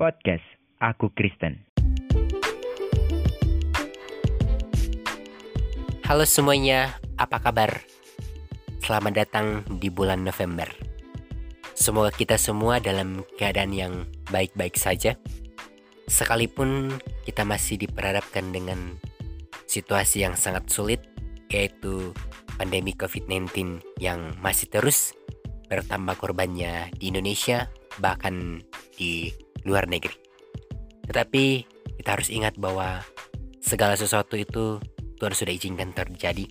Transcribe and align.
Podcast 0.00 0.40
Aku 0.80 1.12
Kristen. 1.12 1.60
Halo 6.08 6.24
semuanya, 6.24 6.96
apa 7.20 7.36
kabar? 7.36 7.84
Selamat 8.80 9.12
datang 9.12 9.60
di 9.76 9.92
bulan 9.92 10.24
November. 10.24 10.72
Semoga 11.76 12.16
kita 12.16 12.40
semua 12.40 12.80
dalam 12.80 13.28
keadaan 13.36 13.76
yang 13.76 14.08
baik-baik 14.32 14.80
saja. 14.80 15.20
Sekalipun 16.08 16.96
kita 17.28 17.44
masih 17.44 17.76
diperhadapkan 17.84 18.56
dengan 18.56 18.96
situasi 19.68 20.24
yang 20.24 20.32
sangat 20.32 20.64
sulit, 20.72 21.04
yaitu 21.52 22.16
pandemi 22.56 22.96
COVID-19 22.96 23.84
yang 24.00 24.32
masih 24.40 24.64
terus 24.72 25.12
bertambah 25.68 26.16
korbannya 26.16 26.88
di 26.96 27.12
Indonesia, 27.12 27.68
bahkan 28.00 28.64
di 28.96 29.28
luar 29.64 29.88
negeri. 29.90 30.14
Tetapi 31.10 31.44
kita 32.00 32.16
harus 32.16 32.30
ingat 32.32 32.56
bahwa 32.56 33.02
segala 33.60 33.98
sesuatu 33.98 34.38
itu 34.38 34.80
Tuhan 35.20 35.34
sudah 35.36 35.52
izinkan 35.52 35.92
terjadi. 35.92 36.48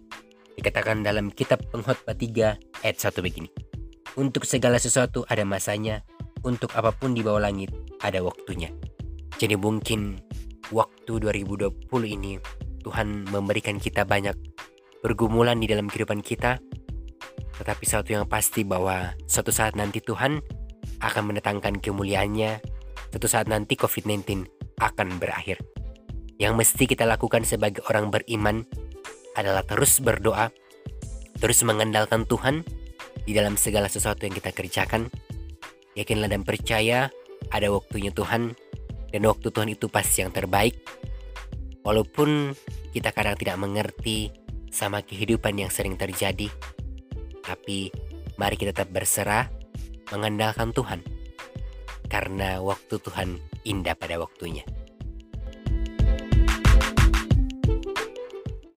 Dikatakan 0.59 1.01
dalam 1.01 1.31
kitab 1.31 1.63
pengkhotbah 1.71 2.13
3 2.13 2.85
ayat 2.85 2.97
1 2.99 3.23
begini. 3.23 3.49
Untuk 4.19 4.43
segala 4.43 4.75
sesuatu 4.75 5.23
ada 5.31 5.47
masanya, 5.47 6.03
untuk 6.43 6.75
apa 6.75 6.91
pun 6.91 7.15
di 7.15 7.23
bawah 7.23 7.47
langit 7.47 7.71
ada 8.03 8.19
waktunya. 8.19 8.69
Jadi 9.39 9.55
mungkin 9.55 10.19
waktu 10.69 11.23
2020 11.23 11.71
ini 12.05 12.35
Tuhan 12.83 13.31
memberikan 13.31 13.79
kita 13.79 14.03
banyak 14.03 14.35
pergumulan 14.99 15.59
di 15.59 15.67
dalam 15.67 15.87
kehidupan 15.87 16.19
kita. 16.19 16.59
Tetapi 17.59 17.83
satu 17.83 18.15
yang 18.15 18.27
pasti 18.27 18.63
bahwa 18.63 19.15
suatu 19.27 19.51
saat 19.51 19.75
nanti 19.75 19.99
Tuhan 19.99 20.39
akan 20.99 21.23
mendatangkan 21.31 21.79
kemuliaannya. 21.79 22.78
Suatu 23.09 23.25
saat 23.25 23.49
nanti 23.49 23.73
COVID-19 23.73 24.45
akan 24.77 25.17
berakhir. 25.17 25.57
Yang 26.39 26.53
mesti 26.55 26.83
kita 26.87 27.03
lakukan 27.03 27.43
sebagai 27.43 27.83
orang 27.89 28.13
beriman 28.13 28.63
adalah 29.35 29.65
terus 29.65 29.99
berdoa, 29.99 30.53
terus 31.41 31.65
mengandalkan 31.67 32.23
Tuhan 32.29 32.63
di 33.27 33.35
dalam 33.35 33.59
segala 33.59 33.91
sesuatu 33.91 34.23
yang 34.23 34.37
kita 34.37 34.55
kerjakan. 34.55 35.09
Yakinlah 35.97 36.31
dan 36.31 36.47
percaya 36.47 37.11
ada 37.51 37.67
waktunya 37.73 38.13
Tuhan 38.13 38.55
dan 39.09 39.21
waktu 39.25 39.47
Tuhan 39.51 39.69
itu 39.73 39.89
pasti 39.89 40.21
yang 40.23 40.31
terbaik. 40.31 40.77
Walaupun 41.83 42.53
kita 42.93 43.09
kadang 43.11 43.35
tidak 43.35 43.57
mengerti 43.57 44.29
sama 44.69 45.01
kehidupan 45.01 45.57
yang 45.57 45.73
sering 45.73 45.97
terjadi, 45.97 46.47
tapi 47.41 47.89
mari 48.37 48.55
kita 48.55 48.71
tetap 48.71 48.93
berserah 48.93 49.49
mengandalkan 50.13 50.69
Tuhan. 50.71 51.18
Karena 52.09 52.57
waktu 52.57 52.97
Tuhan 52.97 53.37
indah 53.69 53.93
pada 53.93 54.17
waktunya. 54.17 54.65